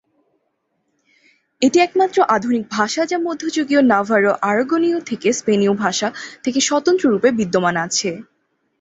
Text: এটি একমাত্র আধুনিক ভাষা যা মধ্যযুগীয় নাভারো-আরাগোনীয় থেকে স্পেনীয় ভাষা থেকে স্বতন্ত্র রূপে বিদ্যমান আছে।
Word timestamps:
এটি 1.61 1.77
একমাত্র 1.79 2.17
আধুনিক 2.35 2.63
ভাষা 2.69 3.01
যা 3.05 3.17
মধ্যযুগীয় 3.27 3.81
নাভারো-আরাগোনীয় 3.91 4.99
থেকে 5.09 5.27
স্পেনীয় 5.39 5.73
ভাষা 5.83 6.07
থেকে 6.43 6.59
স্বতন্ত্র 6.67 7.05
রূপে 7.05 7.29
বিদ্যমান 7.39 7.75
আছে। 7.85 8.09